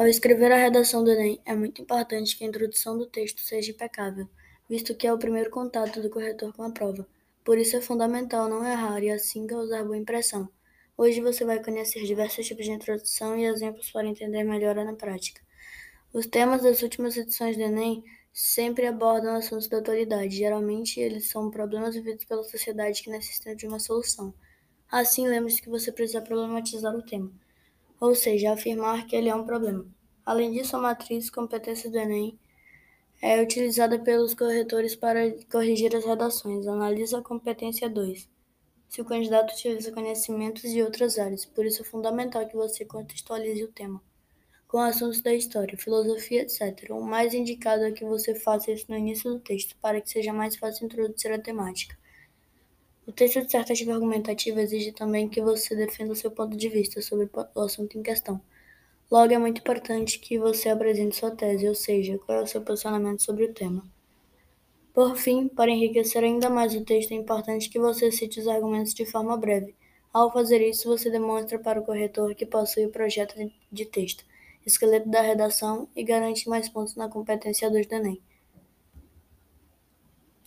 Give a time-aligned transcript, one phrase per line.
[0.00, 3.70] Ao escrever a redação do Enem, é muito importante que a introdução do texto seja
[3.70, 4.26] impecável,
[4.66, 7.06] visto que é o primeiro contato do corretor com a prova.
[7.44, 10.48] Por isso é fundamental não errar e assim causar boa impressão.
[10.96, 15.42] Hoje você vai conhecer diversos tipos de introdução e exemplos para entender melhor na prática.
[16.14, 20.34] Os temas das últimas edições do Enem sempre abordam assuntos da atualidade.
[20.34, 24.32] Geralmente, eles são problemas vividos pela sociedade que necessitam de uma solução.
[24.90, 27.30] Assim, lembre-se que você precisa problematizar o tema
[28.00, 29.86] ou seja, afirmar que ele é um problema.
[30.24, 32.38] Além disso, a matriz competência do Enem
[33.22, 36.66] é utilizada pelos corretores para corrigir as redações.
[36.66, 38.28] Analisa a competência 2.
[38.88, 43.62] Se o candidato utiliza conhecimentos de outras áreas, por isso é fundamental que você contextualize
[43.62, 44.02] o tema
[44.70, 46.90] com assuntos da história, filosofia, etc.
[46.90, 50.32] O mais indicado é que você faça isso no início do texto, para que seja
[50.32, 51.98] mais fácil introduzir a temática.
[53.10, 57.28] O texto dissertativo argumentativo exige também que você defenda o seu ponto de vista sobre
[57.56, 58.40] o assunto em questão.
[59.10, 62.62] Logo, é muito importante que você apresente sua tese, ou seja, qual é o seu
[62.62, 63.82] posicionamento sobre o tema.
[64.94, 68.94] Por fim, para enriquecer ainda mais o texto, é importante que você cite os argumentos
[68.94, 69.74] de forma breve.
[70.12, 73.34] Ao fazer isso, você demonstra para o corretor que possui o projeto
[73.72, 74.24] de texto,
[74.64, 78.22] esqueleto da redação e garante mais pontos na competência 2 do Enem.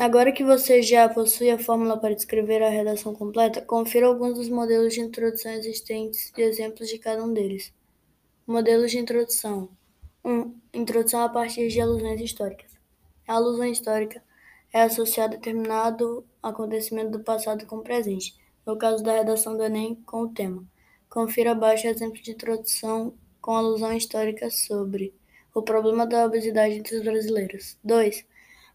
[0.00, 4.48] Agora que você já possui a fórmula para descrever a redação completa, confira alguns dos
[4.48, 7.72] modelos de introdução existentes e exemplos de cada um deles.
[8.46, 9.68] Modelos de introdução:
[10.24, 10.30] 1.
[10.30, 12.70] Um, introdução a partir de alusões históricas.
[13.26, 14.22] A alusão histórica
[14.72, 19.64] é associada a determinado acontecimento do passado com o presente, no caso da redação do
[19.64, 20.64] Enem, com o tema.
[21.10, 25.12] Confira abaixo exemplos de introdução com alusão histórica sobre
[25.52, 27.76] o problema da obesidade entre os brasileiros.
[27.82, 28.24] 2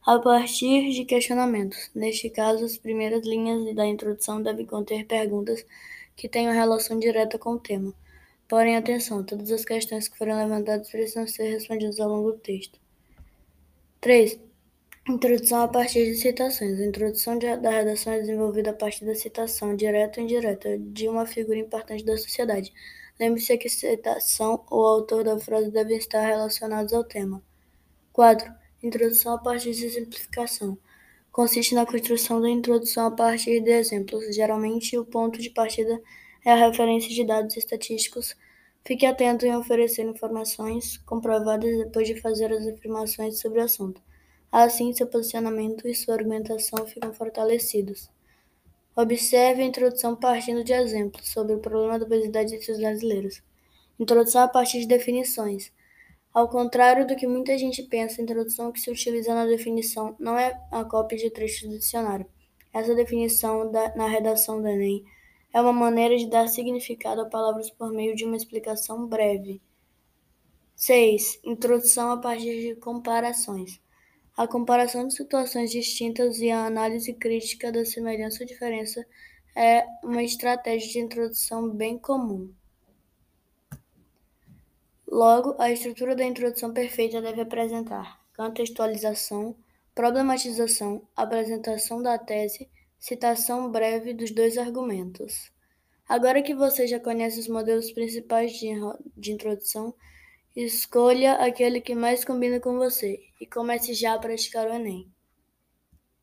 [0.06, 1.90] a partir de questionamentos.
[1.96, 5.66] Neste caso, as primeiras linhas da introdução devem conter perguntas
[6.16, 7.94] que tenham relação direta com o tema.
[8.48, 12.80] Porém, atenção, todas as questões que forem levantadas precisam ser respondidas ao longo do texto.
[14.02, 14.40] 3.
[15.08, 16.80] Introdução a partir de citações.
[16.80, 21.08] A introdução de, da redação é desenvolvida a partir da citação, direta ou indireta, de
[21.08, 22.74] uma figura importante da sociedade.
[23.20, 27.42] Lembre-se que citação ou autor da frase devem estar relacionados ao tema.
[28.12, 28.63] 4.
[28.84, 30.78] Introdução a partir de exemplificação.
[31.32, 34.36] Consiste na construção da introdução a partir de exemplos.
[34.36, 36.02] Geralmente, o ponto de partida
[36.44, 38.36] é a referência de dados estatísticos.
[38.86, 44.02] Fique atento em oferecer informações comprovadas depois de fazer as afirmações sobre o assunto.
[44.52, 48.10] Assim, seu posicionamento e sua argumentação ficam fortalecidos.
[48.98, 53.42] Observe a introdução partindo de exemplos sobre o problema da obesidade entre os brasileiros.
[53.98, 55.72] Introdução a partir de definições.
[56.34, 60.38] Ao contrário do que muita gente pensa, a introdução que se utiliza na definição não
[60.38, 62.26] é a cópia de trecho do dicionário.
[62.74, 65.06] Essa definição da, na redação do Enem
[65.54, 69.62] é uma maneira de dar significado a palavras por meio de uma explicação breve.
[70.76, 71.40] 6.
[71.44, 73.80] Introdução a partir de comparações.
[74.36, 79.06] A comparação de situações distintas e a análise crítica da semelhança ou diferença
[79.56, 82.52] é uma estratégia de introdução bem comum.
[85.14, 89.56] Logo, a estrutura da introdução perfeita deve apresentar contextualização,
[89.94, 92.68] problematização, apresentação da tese,
[93.00, 95.52] citação breve dos dois argumentos.
[96.10, 98.70] Agora que você já conhece os modelos principais de,
[99.16, 99.94] de introdução,
[100.56, 105.13] escolha aquele que mais combina com você e comece já a praticar o Enem.